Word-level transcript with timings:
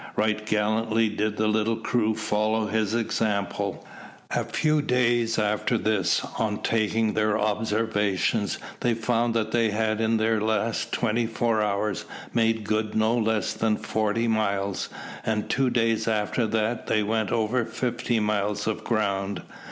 Right 0.15 0.43
gallantly 0.43 1.09
did 1.09 1.37
the 1.37 1.45
little 1.47 1.75
crew 1.75 2.15
follow 2.15 2.65
his 2.65 2.95
example. 2.95 3.85
A 4.31 4.43
few 4.43 4.81
days 4.81 5.37
after 5.37 5.77
this, 5.77 6.25
on 6.39 6.63
taking 6.63 7.13
their 7.13 7.37
observations, 7.37 8.57
they 8.79 8.95
found 8.95 9.35
that 9.35 9.51
they 9.51 9.69
had 9.69 10.01
in 10.01 10.17
this 10.17 10.41
last 10.41 10.91
twenty 10.91 11.27
four 11.27 11.61
hours 11.61 12.05
made 12.33 12.63
good 12.63 12.95
no 12.95 13.15
less 13.15 13.53
than 13.53 13.77
forty 13.77 14.27
miles, 14.27 14.89
and 15.23 15.51
two 15.51 15.69
days 15.69 16.07
after 16.07 16.47
that 16.47 16.87
they 16.87 17.03
went 17.03 17.31
over 17.31 17.63
fifty 17.63 18.19
miles 18.19 18.65
of 18.65 18.83
ground. 18.83 19.43